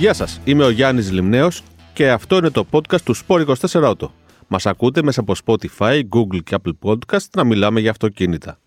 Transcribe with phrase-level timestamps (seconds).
[0.00, 4.08] Γεια σας, είμαι ο Γιάννης Λιμνέος και αυτό είναι το podcast του Sport 24 Auto.
[4.48, 8.58] Μας ακούτε μέσα από Spotify, Google και Apple Podcast να μιλάμε για αυτοκίνητα.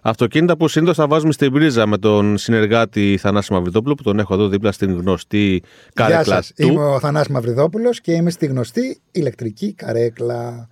[0.00, 4.34] Αυτοκίνητα που συνήθως θα βάζουμε στην πρίζα με τον συνεργάτη Θανάση Μαυριδόπουλο που τον έχω
[4.34, 5.62] εδώ δίπλα στην γνωστή
[5.94, 6.52] καρέκλα Γεια σας.
[6.56, 6.66] του.
[6.66, 10.68] Είμαι ο Θανάσης Μαυριδόπουλος και είμαι στη γνωστή ηλεκτρική καρέκλα.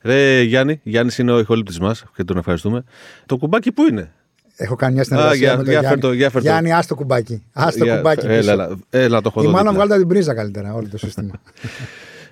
[0.00, 2.84] Ρε Γιάννη, Γιάννης είναι ο ηχολήπτης μας και τον ευχαριστούμε.
[3.26, 4.12] Το κουμπάκι πού είναι;
[4.56, 5.88] Έχω κάνει μια συνεργασία για- με τον για Γιάννη.
[6.00, 6.48] φέρ' το, για φέρ' το.
[6.48, 7.42] Γιάννη, άστο κουμπάκι.
[7.52, 8.50] Άστο Για- κουμπάκι έλα, πίσω.
[8.50, 9.84] έλα, έλα, το έχω Ή εδώ μάλλον δίπλα.
[9.86, 11.32] βγάλτε την πρίζα καλύτερα όλο το σύστημα.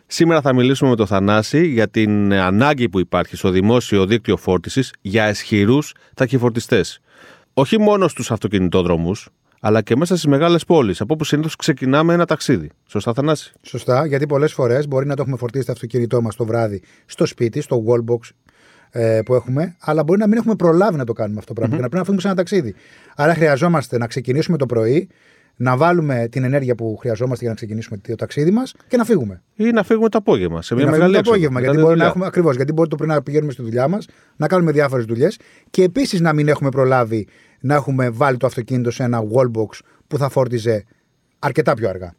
[0.07, 4.93] Σήμερα θα μιλήσουμε με τον Θανάση για την ανάγκη που υπάρχει στο δημόσιο δίκτυο φόρτισης
[5.01, 7.01] για ισχυρούς ταχυφορτιστές.
[7.55, 9.29] Όχι μόνο στους αυτοκινητόδρομους,
[9.61, 12.71] αλλά και μέσα στις μεγάλες πόλεις, από όπου συνήθως ξεκινάμε ένα ταξίδι.
[12.87, 16.45] Σωστά, Θανάση; Σωστά, γιατί πολλές φορές μπορεί να το έχουμε φορτίσει το αυτοκίνητό μας το
[16.45, 18.29] βράδυ στο σπίτι, στο wallbox
[18.91, 21.77] ε, που έχουμε, αλλά μπορεί να μην έχουμε προλάβει να το κάνουμε αυτό το πραγμα
[21.77, 22.75] και να πρέπει να φύγουμε σε ένα ταξίδι.
[23.17, 25.09] Άρα χρειαζόμαστε να ξεκινήσουμε το πρωί,
[25.57, 29.43] να βάλουμε την ενέργεια που χρειαζόμαστε για να ξεκινήσουμε το ταξίδι μας και να φύγουμε.
[29.55, 31.83] Ή να φύγουμε το απόγευμα σε μια να μεγάλη φύγουμε το έξοδο, απόγευμα, μετά γιατί
[31.83, 32.11] τη μπορεί να δουλειά.
[32.11, 35.39] έχουμε, ακριβώς, γιατί μπορεί το πρωί να πηγαίνουμε στη δουλειά μας, να κάνουμε διάφορες δουλειές
[35.71, 37.27] και επίσης να μην έχουμε προλάβει
[37.61, 40.85] να έχουμε βάλει το αυτοκίνητο σε ένα wallbox που θα φόρτιζε
[41.39, 42.15] αρκετά πιο αργά.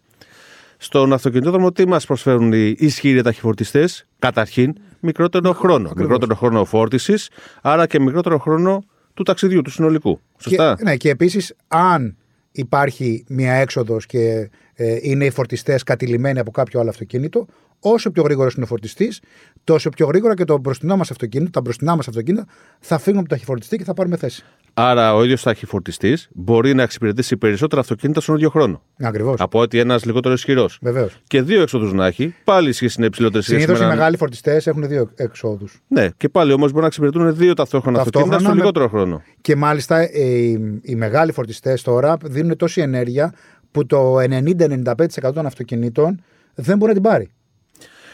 [0.78, 4.08] Στον αυτοκινητόδρομο τι μας προσφέρουν οι ισχυροί ταχυφορτιστές.
[4.20, 5.92] Καταρχήν, μικρότερο χρόνο.
[5.96, 7.30] Μικρότερο χρόνο φόρτισης,
[7.62, 10.20] άρα και μικρότερο χρόνο του ταξιδιού, του συνολικού.
[10.38, 12.16] Σωστά; Και, ναι, και επίσης, αν
[12.52, 17.46] υπάρχει μια έξοδος και ε, είναι οι φορτιστές κατηλημένοι από κάποιο άλλο αυτοκίνητο,
[17.80, 19.22] όσο πιο γρήγορος είναι ο φορτιστής,
[19.64, 22.46] τόσο πιο γρήγορα και το μπροστινό μας αυτοκίνητο, τα μπροστινά μας αυτοκίνητα
[22.80, 24.44] θα φύγουν από το ταχυφορτιστή και θα πάρουμε θέση.
[24.84, 28.82] Άρα, ο ίδιος ταχυφορτιστή μπορεί να εξυπηρετήσει περισσότερα αυτοκίνητα στον ίδιο χρόνο.
[29.00, 29.40] Ακριβώς.
[29.40, 30.78] Από ότι ένας λιγότερο ισχυρός.
[30.82, 31.18] Βεβαίως.
[31.28, 33.98] Και δύο έξοδου να έχει, πάλι η σχέση είναι υψηλότερη σχέση Συνήθως με οι έναν-
[34.00, 35.80] μεγάλοι φορτιστές έχουν δύο εξόδους.
[35.88, 39.22] Ναι, και πάλι όμως μπορεί να εξυπηρετούν δύο ταυτόχρονα αυτοκίνητα Ταυτόχρονα στο με- λιγότερο χρόνο.
[39.42, 40.52] Και μάλιστα ε, οι,
[40.82, 43.34] οι μεγάλοι φορτιστές τώρα δίνουν τόση ενέργεια
[43.72, 46.22] που το 90-95% των αυτοκινήτων
[46.56, 47.30] δεν μπορεί να την πάρει.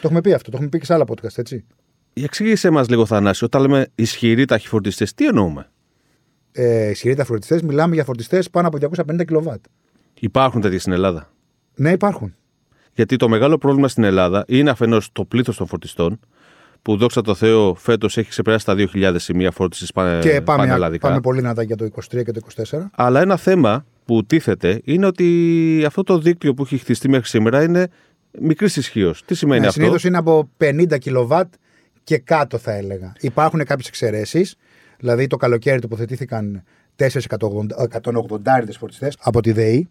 [0.04, 1.64] έχουμε πει αυτό, το έχουμε πει και σε άλλα podcast, έτσι.
[2.12, 5.70] Εξήγησέ μας λίγο, Θανάση, όταν λέμε ισχυροί ταχυφορτιστές, τι εννοούμε;
[6.52, 9.64] Ε, ισχυροί τα φορτιστές, μιλάμε για φορτιστές πάνω από 250 κιλοβάτ.
[10.20, 11.32] Υπάρχουν τέτοιοι στην Ελλάδα;
[11.74, 12.34] Ναι, υπάρχουν.
[12.94, 16.20] Γιατί το μεγάλο πρόβλημα στην Ελλάδα είναι αφενός το πλήθος των φορτιστών,
[16.82, 21.08] που δόξα τω Θεώ φέτος έχει ξεπεράσει τα 2.000 σημεία φόρτισης πανε, και πάμε, πανελλαδικά.
[21.08, 22.78] πάμε πολύ δυνατά για το 23 και το 24.
[22.94, 27.62] Αλλά ένα θέμα που τίθεται είναι ότι αυτό το δίκτυο που έχει χτιστεί μέχρι σήμερα
[27.62, 27.88] είναι
[28.40, 29.24] μικρής ισχύως.
[29.24, 31.52] Τι σημαίνει Ναι, αυτό; Συνήθως είναι από 50 κιλοβάτ
[32.04, 33.12] και κάτω, θα έλεγα.
[33.20, 34.54] Υπάρχουν κάποιες εξαιρέσεις.
[34.98, 36.62] Δηλαδή το καλοκαίρι τοποθετήθηκαν
[36.96, 39.88] 4 180 φορτιστές από τη ΔΕΗ.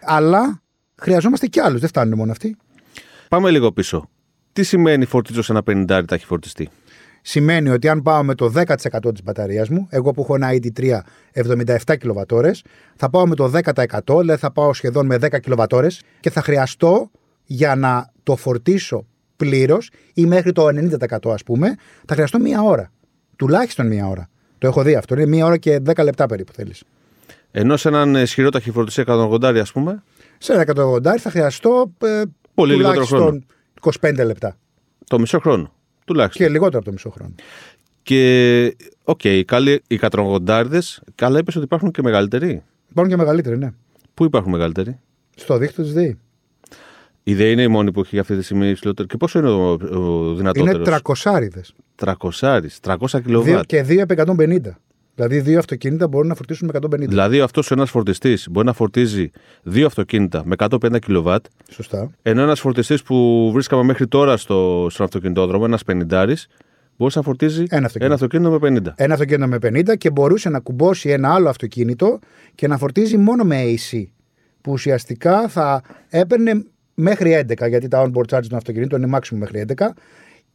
[0.00, 0.62] Αλλά
[0.96, 1.80] χρειαζόμαστε κι άλλους.
[1.80, 2.56] Δεν φτάνουν μόνο αυτοί.
[3.28, 4.08] Πάμε λίγο πίσω.
[4.52, 6.68] Τι σημαίνει φορτίζω σε ένα 50 ταχυφορτιστή.
[7.22, 11.00] Σημαίνει ότι αν πάω με το 10% της μπαταρίας μου, εγώ που έχω ένα ID3
[11.34, 12.64] 77 κιλοβατόρες,
[12.96, 17.10] θα πάω με το 10%, δηλαδή θα πάω σχεδόν με 10 κιλοβατόρες και θα χρειαστώ
[17.44, 19.06] για να το φορτίσω
[19.36, 21.74] πλήρως ή μέχρι το 90% ας πούμε,
[22.06, 22.92] θα χρειαστώ μία ώρα.
[23.36, 24.29] Τουλάχιστον μία ώρα.
[24.60, 25.14] Το έχω δει αυτό.
[25.14, 26.82] Είναι μία ώρα και 10 λεπτά περίπου θέλεις.
[27.50, 30.02] Ενώ σε έναν ισχυρό ταχυφορτιστή 180, ας πούμε,
[30.38, 32.22] Σε ένα 180 θα χρειαστώ ε,
[32.54, 33.44] Πολύ λιγότερο τουλάχιστον
[34.00, 34.56] 25 λεπτά.
[35.08, 35.72] το μισό χρόνο.
[36.04, 36.46] Τουλάχιστον.
[36.46, 37.34] Και λιγότερο από το μισό χρόνο.
[38.02, 40.80] Και, οκ, καλοί οι 180,
[41.14, 42.62] καλά είπες ότι υπάρχουν και μεγαλύτεροι.
[42.90, 43.72] Υπάρχουν και μεγαλύτεροι, ναι.
[44.14, 44.98] Πού υπάρχουν μεγαλύτεροι;
[45.36, 46.18] Στο δίκτυο τη ΔΕΗ.
[47.22, 49.08] Η ΔΕΗ είναι η μόνη που έχει αυτή τη στιγμή υψηλότερο.
[49.08, 51.74] Και πόσο είναι ο, ο δυνατότερος; Είναι τρακοσάριδες.
[52.04, 52.12] 300,
[52.80, 53.64] 300 κιλοβάτ.
[53.66, 54.58] Και 2 επί 150.
[55.14, 57.08] Δηλαδή, δύο αυτοκίνητα μπορούν να φορτίσουν με 150.
[57.08, 59.30] Δηλαδή, αυτός ο ένας φορτιστής μπορεί να φορτίζει
[59.62, 62.10] δύο αυτοκίνητα με 150 κιλοβάτ, Σωστά.
[62.22, 66.34] ενώ ένας φορτιστής που βρίσκαμε μέχρι τώρα στο, στον αυτοκινητόδρομο, ένας 50
[66.96, 68.14] μπορεί να φορτίζει Ένα αυτοκίνητο.
[68.14, 68.92] αυτοκίνητο με 50.
[68.96, 69.58] Ένα αυτοκίνητο με
[69.92, 72.18] 50 και μπορούσε να κουμπώσει ένα άλλο αυτοκίνητο
[72.54, 74.02] και να φορτίζει μόνο με AC.
[74.60, 76.64] Που ουσιαστικά θα έπαιρνε
[77.00, 79.86] μέχρι 11, γιατί τα onboard charge των αυτοκινήτων είναι maximum μέχρι 11,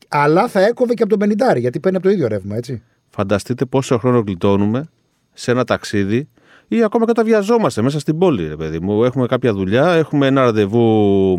[0.07, 2.81] αλλά θα έκοβε και από το 50, γιατί παίρνει από το ίδιο ρεύμα, έτσι.
[3.09, 4.89] Φανταστείτε πόσο χρόνο γλιτώνουμε
[5.33, 6.27] σε ένα ταξίδι
[6.67, 9.03] ή ακόμα καταβιαζόμαστε μέσα στην πόλη, ρε παιδί μου.
[9.03, 10.81] Έχουμε κάποια δουλειά, έχουμε ένα ραντεβού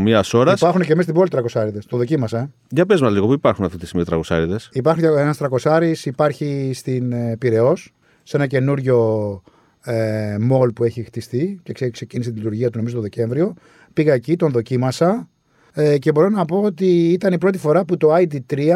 [0.00, 0.61] μία ώρας.
[0.61, 1.87] Υπάρχουν και μέσα στην πόλη τρακοσάριδες.
[1.87, 2.38] Το δοκίμασα.
[2.38, 2.50] ε.
[2.69, 4.56] Για πες μας λίγο, πού υπάρχουν αυτή τη στιγμή τραγουσάριδε.
[4.73, 7.93] Υπάρχει ένας τρακοσάρι, υπάρχει στην ε, Πυραιός,
[8.23, 9.43] σε ένα καινούριο
[9.87, 13.55] ε, mall που έχει χτιστεί και ξε- ξεκίνησε τη λειτουργία του νομίζω το Δεκέμβριο.
[13.93, 15.29] Πήγα εκεί, τον δοκίμασα
[15.73, 18.71] ε, και μπορώ να πω ότι ήταν η πρώτη φορά που το ID3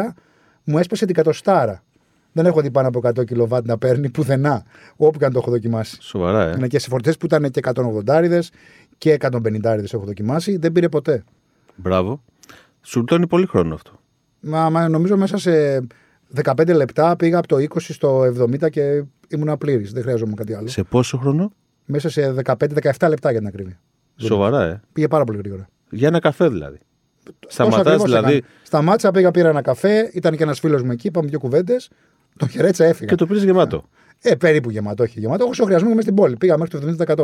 [0.63, 1.83] μου έσπασε την κατοστάρα.
[2.33, 4.63] Δεν έχω δει πάνω από 100 κιλοβάτ να παίρνει πουθενά,
[4.95, 5.97] όπου και αν το έχω δοκιμάσει.
[6.01, 6.53] Σοβαρά, ε.
[6.57, 7.59] Είναι και σε φορτές που ήταν και
[8.05, 8.39] 180
[8.97, 11.23] και 150 έχω δοκιμάσει, δεν πήρε ποτέ.
[11.75, 12.23] Μπράβο.
[12.81, 13.99] Σου γλιτώνει πολύ χρόνο αυτό.
[14.39, 15.87] Μα, μα νομίζω μέσα σε
[16.43, 19.91] 15 λεπτά πήγα από το 20 στο 70 και ήμουν πλήρης.
[19.91, 20.67] Δεν χρειαζόμουν κάτι άλλο.
[20.67, 21.51] Σε πόσο χρόνο;
[21.85, 22.55] Μέσα σε 15-17
[23.09, 23.79] λεπτά για την ακρίβεια.
[24.15, 24.81] Σοβαρά, ε.
[24.93, 25.69] Πήγε πάρα πολύ γρήγορα.
[25.89, 26.79] Για ένα καφέ δηλαδή.
[27.27, 28.25] Όσο Σταματάς ακριβώς δηλαδή.
[28.25, 28.41] έκανε.
[28.63, 31.89] Σταμάτησα, πήγα, πήρα ένα καφέ, ήταν και ένας φίλος μου εκεί, είπαμε δύο κουβέντες.
[32.37, 33.09] Τον χαιρέτησα, έφυγα.
[33.09, 33.83] Και το πήρες γεμάτο.
[34.21, 35.45] Ε, περίπου γεμάτο, όχι γεμάτο.
[35.45, 36.37] Όσο χρειαζόμαι μέσα στην πόλη.
[36.37, 37.15] Πήγα μέχρι το 70%.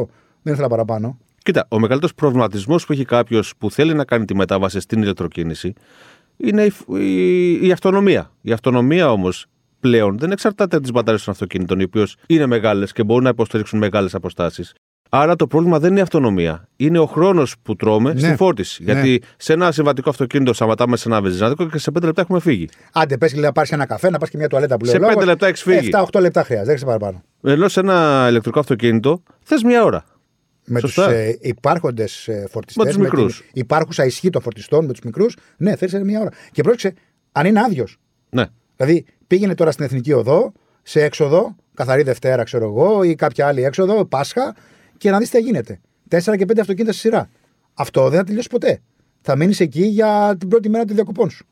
[0.41, 1.17] Δεν ήθελα παραπάνω.
[1.43, 5.73] Κοίτα, ο μεγαλύτερος προβληματισμός που έχει κάποιος που θέλει να κάνει τη μετάβαση στην ηλεκτροκίνηση
[6.37, 8.31] είναι η, η, η αυτονομία.
[8.41, 9.45] Η αυτονομία όμως
[9.79, 13.29] πλέον δεν εξαρτάται από τις μπαταρίες των αυτοκίνητων, οι οποίες είναι μεγάλες και μπορούν να
[13.29, 14.73] υποστηρίξουν μεγάλες αποστάσεις.
[15.09, 16.67] Άρα το πρόβλημα δεν είναι η αυτονομία.
[16.75, 18.19] Είναι ο χρόνος που τρώμε Ναι.
[18.19, 18.83] στη φόρτιση.
[18.83, 18.91] Ναι.
[18.91, 22.69] Γιατί σε ένα συμβατικό αυτοκίνητο σταματάμε σε ένα βενζινάδικο και σε 5 λεπτά έχουμε φύγει.
[22.93, 25.01] Άντε, πες να πάρεις ένα καφέ, να πας και μια τουαλέτα που λέει Σε ο
[25.01, 25.15] λόγος.
[25.15, 25.89] πέντε λεπτά έχεις φύγει.
[25.93, 27.23] 7-8 λεπτά χρειάζεται, δεν ξέρει παραπάνω.
[27.43, 30.05] Ενώ σε ένα ηλεκτρικό αυτοκίνητο θες μία ώρα.
[30.65, 31.11] Με τους Σωστά.
[31.11, 32.85] ε, υπάρχοντες φορτιστές.
[32.85, 33.37] Με τους μικρούς.
[33.37, 36.29] την υπάρχουσα ισχύ των φορτιστών με τους μικρούς, ναι, θέλεις μια ώρα.
[36.51, 36.93] Και πρόσεξε,
[37.31, 37.97] αν είναι άδειος.
[38.29, 38.45] Ναι.
[38.77, 40.51] Δηλαδή, πήγαινε τώρα στην εθνική οδό,
[40.83, 44.55] σε έξοδο, καθαρή Δευτέρα, ξέρω εγώ, ή κάποια άλλη έξοδο, Πάσχα,
[44.97, 45.79] και να δεις τι γίνεται.
[46.07, 47.29] Τέσσερα και πέντε αυτοκίνητα στη σειρά.
[47.73, 48.79] Αυτό δεν θα τελειώσει ποτέ.
[49.21, 51.45] Θα μείνεις εκεί για την πρώτη μέρα των διακοπών σου.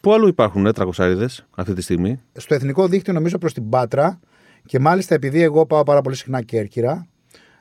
[0.00, 4.20] Πού αλλού υπάρχουν ε, τρακοσάριδες αυτή τη στιγμή; Στο εθνικό δίκτυο, νομίζω προς την Πάτρα,
[4.66, 7.06] και μάλιστα επειδή εγώ πάω πάρα πολύ συχνά Κέρκυρα,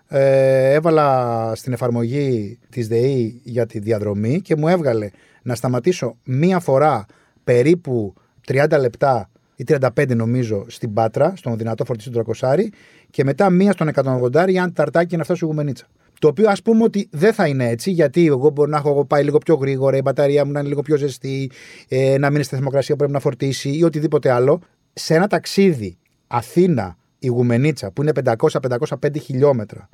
[0.08, 5.10] ε, έβαλα στην εφαρμογή της ΔΕΗ για τη διαδρομή και μου έβγαλε
[5.42, 7.06] να σταματήσω μία φορά
[7.44, 8.14] περίπου
[8.48, 12.72] 30 λεπτά ή 35 νομίζω στην Πάτρα, στον δυνατό φορτιστή του Τρακοσάρι
[13.10, 15.88] και μετά μία στον 180 για αν ταρτάκι να φτάσω Γουμενίτσα.
[16.20, 19.24] Το οποίο ας πούμε ότι δεν θα είναι έτσι, γιατί εγώ μπορεί να έχω πάει
[19.24, 21.52] λίγο πιο γρήγορα, η μπαταρία μου να είναι λίγο πιο ζεστή,
[21.88, 24.62] ε, να μείνει στη θερμοκρασία που πρέπει να φορτίσει ή οτιδήποτε άλλο.
[24.94, 25.98] Σε ένα ταξίδι
[26.28, 29.90] Αθήνα, η Γουμενίτσα, που είναι 500-505 χιλιόμετρα,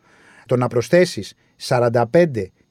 [0.46, 1.34] το να προσθέσεις
[1.68, 2.02] 45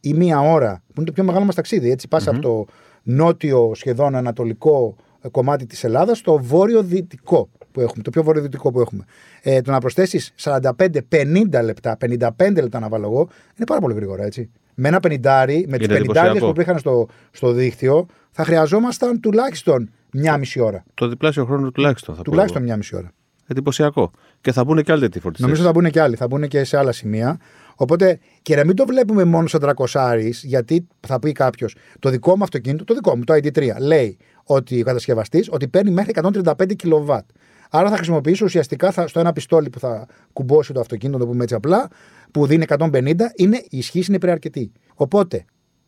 [0.01, 2.67] ή μία ώρα, που είναι το πιο μεγάλο μας ταξίδι, έτσι, πας από το
[3.03, 8.81] νότιο σχεδόν ανατολικό ε, κομμάτι της Ελλάδας στο βόρειο-δυτικό που έχουμε, το πιο βορειοδυτικό που
[8.81, 9.05] έχουμε.
[9.43, 13.21] Ε, το να προσθέσεις 45-50 λεπτά, 55 λεπτά να βάλω εγώ,
[13.57, 14.51] είναι πάρα πολύ γρήγορα, έτσι.
[14.75, 16.39] Με ένα πενιντάρι, με τις Είναι πενιντάριε εντυπωσιακό.
[16.53, 20.85] που υπήρχαν στο, στο δίκτυο, θα χρειαζόμασταν τουλάχιστον μία μισή ώρα.
[20.95, 22.67] Το διπλάσιο χρόνο τουλάχιστον θα πω Τουλάχιστον εγώ.
[22.67, 23.13] μία μισή ώρα.
[23.47, 24.11] Εντυπωσιακό.
[24.41, 25.49] Και θα μπουν και άλλοι τέτοιοι φορτιστές.
[25.51, 27.39] Νομίζω θα μπουν και άλλοι, θα μπουν και σε άλλα σημεία.
[27.77, 32.37] Οπότε και να μην το βλέπουμε μόνο σαν τρακοσάρις, γιατί θα πει κάποιος, το δικό
[32.37, 36.13] μου αυτοκίνητο, το δικό μου, το ID3, λέει ότι ο κατασκευαστής ότι παίρνει μέχρι
[36.45, 37.25] 135 κιλοβάτ.
[37.71, 41.31] Άρα θα χρησιμοποιήσω ουσιαστικά θα, στο ένα πιστόλι που θα κουμπώσει το αυτοκίνητο, να το
[41.31, 41.89] πούμε έτσι απλά,
[42.31, 44.73] που δίνει 150, είναι, η ισχύς είναι υπεραρκετή.
[44.95, 45.45] Οπότε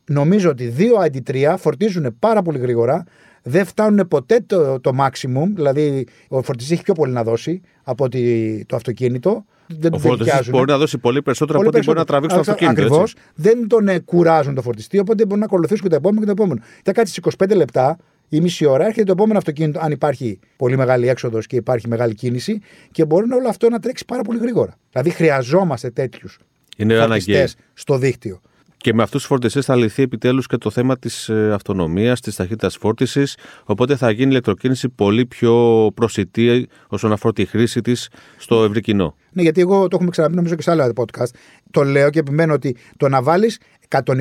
[0.06, 3.04] νομίζω ότι δύο ID3 φορτίζουν πάρα πολύ γρήγορα,
[3.42, 8.04] δεν φτάνουν ποτέ το, το maximum, δηλαδή ο φορτιστής έχει πιο πολύ να δώσει από
[8.04, 9.44] ότι το αυτοκίνητο.
[9.66, 10.52] Δεν Ο του φορτιστής δικαιάζουν.
[10.52, 12.80] μπορεί να δώσει πολύ περισσότερο Πολύ από ό,τι μπορεί να τραβήξει το αυτοκίνητο.
[12.80, 13.12] Ακριβώς.
[13.12, 13.24] έτσι.
[13.34, 16.32] Δεν τον ε, κουράζουν το φορτιστή, οπότε μπορεί να ακολουθήσουν και το επόμενο και το
[16.32, 16.60] επόμενο.
[16.84, 17.96] Θα κάτσεις 25 λεπτά
[18.28, 22.14] ή μισή ώρα, έρχεται το επόμενο αυτοκίνητο, αν υπάρχει πολύ μεγάλη έξοδος και υπάρχει μεγάλη
[22.14, 22.60] κίνηση,
[22.90, 24.74] και μπορεί όλο αυτό να τρέξει πάρα πολύ γρήγορα.
[24.90, 26.38] Δηλαδή χρειαζόμαστε τέτοιους
[26.76, 27.36] Είναι αναγκαίο.
[27.36, 28.40] φορτιστέ στο δίκτυο.
[28.84, 32.76] Και με αυτούς τους φορτιστές θα λυθεί επιτέλους και το θέμα της αυτονομίας, της ταχύτητας
[32.76, 33.36] φόρτισης.
[33.64, 38.80] Οπότε θα γίνει η ηλεκτροκίνηση πολύ πιο προσιτή όσον αφορά τη χρήση της στο ευρύ
[38.80, 39.14] κοινό.
[39.32, 41.30] Ναι, γιατί εγώ το έχουμε ξαναπεί νομίζω και σε άλλα podcast.
[41.70, 43.58] Το λέω και επιμένω ότι το να βάλεις
[44.02, 44.12] 120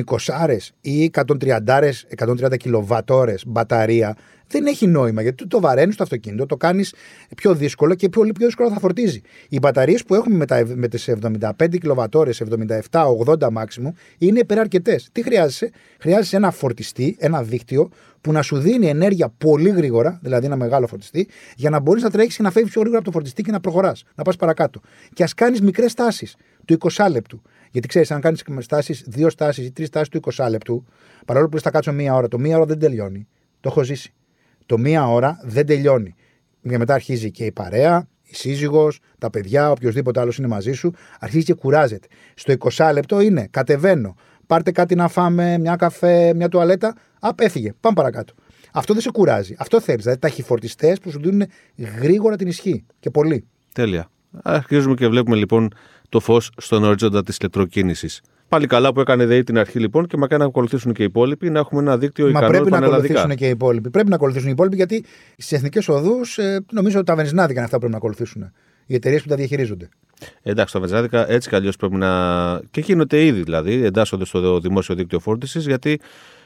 [0.80, 1.58] ή 130,
[2.16, 4.16] 130 κιλοβατόρε μπαταρία
[4.48, 6.94] δεν έχει νόημα γιατί το βαραίνεις το αυτοκίνητο, το κάνεις
[7.36, 9.20] πιο δύσκολο και πολύ πιο δύσκολο θα φορτίζει.
[9.48, 11.50] Οι μπαταρίες που έχουμε με, τα, με τις 75
[11.80, 12.30] κιλοβατόρε,
[12.90, 15.00] 77, 80 maximum είναι υπεραρκετέ.
[15.12, 17.88] Τι χρειάζεσαι, χρειάζεσαι ένα φορτιστή, ένα δίκτυο
[18.20, 22.10] που να σου δίνει ενέργεια πολύ γρήγορα, δηλαδή ένα μεγάλο φορτιστή, για να μπορείς να
[22.10, 24.80] τρέχεις και να φεύγεις πιο γρήγορα από το φορτιστή και να προχωράς, να πας παρακάτω.
[25.12, 26.28] Και ας κάνεις μικρές στάσει
[26.64, 27.42] του 20 λεπτού.
[27.74, 30.84] Γιατί ξέρεις, αν κάνεις στάσεις, δύο στάσεις ή τρεις στάσεις του 20 λεπτού,
[31.26, 33.26] παρόλο που λες θα κάτσω μία ώρα, το μία ώρα δεν τελειώνει.
[33.60, 34.12] Το έχω ζήσει.
[34.66, 36.14] Το μία ώρα δεν τελειώνει.
[36.68, 40.92] Και μετά αρχίζει και η παρέα, η σύζυγος, τα παιδιά, οποιοδήποτε άλλος είναι μαζί σου,
[41.18, 42.06] αρχίζει και κουράζεται.
[42.34, 44.14] Στο 20 λεπτό είναι κατεβαίνω,
[44.46, 46.94] πάρτε κάτι να φάμε, μια καφέ, μια τουαλέτα.
[47.20, 47.72] Α, έφυγε.
[47.80, 48.34] Πάμε παρακάτω.
[48.72, 49.54] Αυτό δεν σε κουράζει.
[49.58, 50.02] Αυτό θέλεις.
[50.02, 51.46] Δηλαδή ταχυφορτιστέ που σου δίνουν
[52.00, 52.84] γρήγορα την ισχύ.
[53.00, 53.46] Και πολύ.
[53.72, 54.08] Τέλεια.
[54.42, 55.72] Αρχίζουμε και βλέπουμε λοιπόν
[56.14, 58.08] το φως στον ορίζοντα της ηλεκτροκίνηση.
[58.48, 61.50] Πάλι καλά που έκανε ΔΕΗ την αρχή λοιπόν και μακάρι να ακολουθήσουν και οι υπόλοιποι
[61.50, 63.12] να έχουμε ένα δίκτυο Μα ικανό πρέπει να πανελλαδικά.
[63.12, 63.90] ακολουθήσουν και οι υπόλοιποι.
[63.90, 65.04] Πρέπει να ακολουθήσουν οι υπόλοιποι γιατί
[65.36, 68.52] στις εθνικές οδούς ε, νομίζω ότι τα βενζινάδικα είναι αυτά που πρέπει να ακολουθήσουν.
[68.86, 69.88] Οι εταιρείες που τα διαχειρίζονται.
[70.42, 72.10] Εντάξει, τα βενζινάδικα έτσι κι αλλιώς πρέπει να.
[72.70, 76.00] και γίνονται ήδη δηλαδή, εντάσσονται στο δημόσιο δίκτυο φόρτισης, γιατί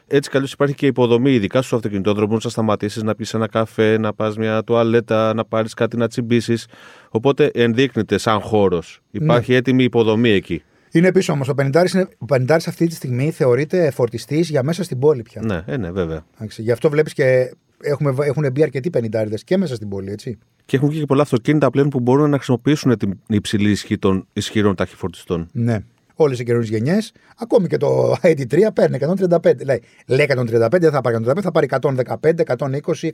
[0.08, 3.98] έτσι κι αλλιώς υπάρχει και υποδομή, ειδικά στους αυτοκινητόδρομους, να σταματήσεις, να πεις ένα καφέ,
[3.98, 6.66] να πας μια τουαλέτα, να πάρεις κάτι να τσιμπήσεις.
[7.08, 9.00] Οπότε ενδείκνυται σαν χώρος.
[9.10, 10.62] Υπάρχει έτοιμη υποδομή εκεί.
[10.90, 11.48] Είναι πίσω όμως.
[11.48, 15.42] Ο Πενιντάρης ο Πενιντάρης αυτή τη στιγμή θεωρείται φορτιστής για μέσα στην πόλη πια.
[15.44, 16.24] Ναι, ε, ναι, βέβαια.
[16.34, 20.38] Εντάξει, Γι' αυτό βλέπεις και έχουμε, έχουν μπει αρκετοί πενιντάριδες και μέσα στην πόλη, έτσι.
[20.64, 24.74] Και έχουν και πολλά αυτοκίνητα πλέον που μπορούν να χρησιμοποιήσουν την υψηλή ισχύ των ισχυρών
[24.74, 25.48] ταχυφορτιστών.
[25.52, 25.78] Ναι.
[26.24, 27.12] Όλε οι καινούριε γενιές.
[27.36, 29.64] Ακόμη και το ID3 παίρνει 135.
[29.64, 33.10] Λέει, λέει 135, δεν θα πάρει 135, θα πάρει 115, 120,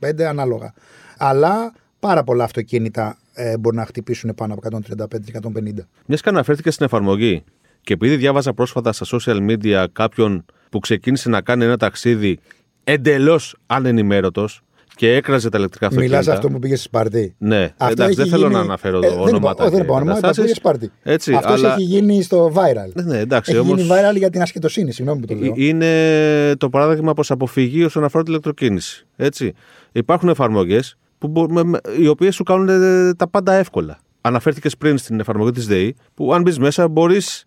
[0.00, 0.72] 125 ανάλογα.
[1.18, 5.48] Αλλά πάρα πολλά αυτοκίνητα ε, μπορεί να χτυπήσουν πάνω από 135 και 150.
[6.06, 7.44] Μιας και αναφέρθηκε στην εφαρμογή
[7.80, 12.38] και επειδή διάβαζα πρόσφατα στα social media κάποιον που ξεκίνησε να κάνει ένα ταξίδι
[12.84, 14.62] εντελώς ανενημέρωτος
[14.96, 16.18] και έκραζε τα ηλεκτρικά αυτοκίνητα.
[16.18, 17.34] Μιλάς αυτό που πήγες στη Σπαρτί.
[17.38, 19.50] Ναι, Αυτό εντάξει, δεν έχει θέλω γίνει- να αναφέρω Ε, εδώ δεν ονόματα.
[19.62, 20.42] είπα- και Δεν είπα όνομα, είπα καταστάσεις.
[20.42, 20.90] πήγε Σπαρτί.
[21.02, 22.90] Έτσι, Αυτός αλλά έχει γίνει στο viral.
[22.94, 25.52] Ναι, ναι, εντάξει, έχει όμως- γίνει viral για την ασχετοσύνη, συγγνώμη που το λέω.
[25.56, 29.06] Ε, είναι το παράδειγμα προ αποφυγή όσον αφορά την ηλεκτροκίνηση.
[29.16, 29.52] Έτσι.
[29.92, 30.96] Υπάρχουν εφαρμογές
[32.00, 33.98] οι οποίες σου κάνουν ε, τα πάντα εύκολα.
[34.20, 37.44] Αναφέρθηκες πριν στην εφαρμογή της ΔΕΗ, που αν μπεις μέσα μπορείς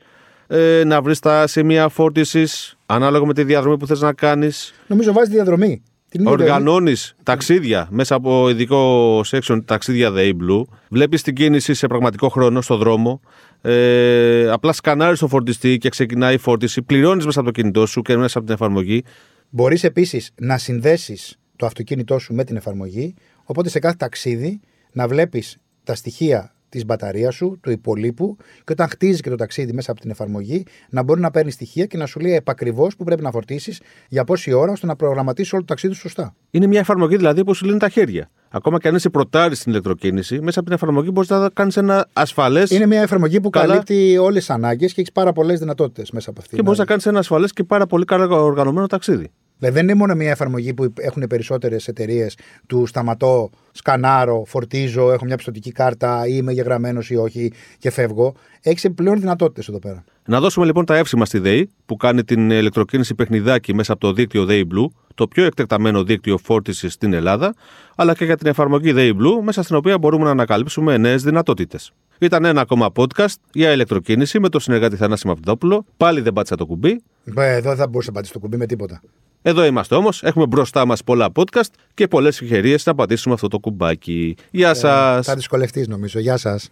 [0.47, 4.73] ε, να βρεις τα σημεία φόρτισης ανάλογα με τη διαδρομή που θες να κάνεις.
[4.87, 5.81] Νομίζω βάζεις διαδρομή.
[6.09, 6.51] Την ίδια διαδρομή.
[6.59, 10.63] Οργανώνει ταξίδια μέσα από ειδικό section ταξίδια ΔΕΗ Blue.
[10.89, 13.21] Βλέπεις την κίνηση σε πραγματικό χρόνο στο δρόμο.
[13.61, 16.81] Ε, απλά σκανάρεις το φορτιστή και ξεκινάει η φόρτιση.
[16.81, 19.03] Πληρώνεις μέσα από το κινητό σου και μέσα από την εφαρμογή.
[19.49, 23.13] Μπορείς επίσης να συνδέσεις το αυτοκίνητό σου με την εφαρμογή.
[23.43, 24.59] Οπότε σε κάθε ταξίδι
[24.91, 29.73] να βλέπεις τα στοιχεία της μπαταρίας σου, του υπολείπου, και όταν χτίζεις και το ταξίδι
[29.73, 33.03] μέσα από την εφαρμογή, να μπορεί να παίρνεις στοιχεία και να σου λέει επακριβώς που
[33.03, 36.35] πρέπει να φορτίσεις για πόση ώρα, ώστε να προγραμματίσεις όλο το ταξίδι σου σωστά.
[36.51, 38.29] Είναι μια εφαρμογή δηλαδή που σου λύνει τα χέρια.
[38.49, 42.07] Ακόμα και αν είσαι πρωτάρι στην ηλεκτροκίνηση, μέσα από την εφαρμογή μπορείς να κάνεις ένα
[42.13, 43.67] ασφαλές Είναι μια εφαρμογή που Καλά.
[43.67, 46.55] καλύπτει όλες τις ανάγκες και έχεις πάρα πολλές δυνατότητες μέσα από αυτή.
[46.55, 49.31] και μπορείς να κάνεις ένα ασφαλές και πάρα πολύ καλά οργανωμένο ταξίδι.
[49.59, 52.37] Δηλαδή δεν είναι μόνο μια εφαρμογή που έχουν περισσότερες εταιρείες
[52.67, 58.33] του σταματώ, σκανάρω, φορτίζω, έχω μια πιστοτική κάρτα ή είμαι γεγραμμένος ή όχι και φεύγω.
[58.61, 60.03] Έχεις επιπλέον δυνατότητες εδώ πέρα.
[60.25, 64.13] Να δώσουμε λοιπόν τα εύσημα στη ΔΕΗ που κάνει την ηλεκτροκίνηση παιχνιδάκι μέσα από το
[64.13, 64.85] δίκτυο ΔΕΗ Blue,
[65.15, 67.53] το πιο εκτεταμένο δίκτυο φόρτισης στην Ελλάδα,
[67.95, 71.91] αλλά και για την εφαρμογή ΔΕΗ Blue, μέσα στην οποία μπορούμε να ανακαλύψουμε νέες δυνατότητες.
[72.19, 75.85] Ήταν ένα ακόμα podcast για ηλεκτροκίνηση με το συνεργάτη Θανάση Μαυτόπουλο.
[75.97, 77.01] Πάλι δεν πάτησα το κουμπί.
[77.37, 79.01] Ε, Εδώ δεν θα μπορούσε να πατήσει το κουμπί με τίποτα.
[79.41, 80.23] Εδώ είμαστε όμως.
[80.23, 84.35] Έχουμε μπροστά μας πολλά podcast και πολλές ευκαιρίες να πατήσουμε αυτό το κουμπάκι.
[84.51, 85.25] Γεια σας.
[85.25, 86.19] Θα δυσκολευτεί νομίζω.
[86.19, 86.69] Γεια σας.